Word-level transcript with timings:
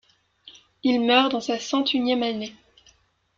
Ill 0.83 0.99
meurt 1.05 1.31
dans 1.31 1.41
sa 1.41 1.59
cent-unième 1.59 2.23
année. 2.23 2.55